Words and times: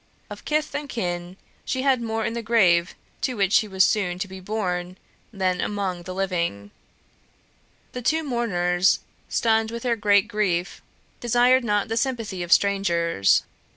Of 0.31 0.45
kith 0.45 0.73
and 0.73 0.89
kin 0.89 1.37
she 1.63 1.83
had 1.83 2.01
more 2.01 2.25
in 2.25 2.33
the 2.33 2.41
grave 2.41 2.95
to 3.21 3.35
which 3.37 3.53
she 3.53 3.67
was 3.67 3.83
soon 3.83 4.17
to 4.17 4.27
be 4.27 4.39
borne, 4.39 4.97
than 5.31 5.61
among 5.61 6.01
the 6.01 6.13
living. 6.15 6.71
The 7.91 8.01
two 8.01 8.23
mourners, 8.23 9.01
stunned 9.29 9.69
with 9.69 9.83
their 9.83 9.95
great 9.95 10.27
grief, 10.27 10.81
desired 11.19 11.63
not 11.63 11.87
the 11.87 11.97
sympathy 11.97 12.41
of 12.41 12.51
strangers. 12.51 13.43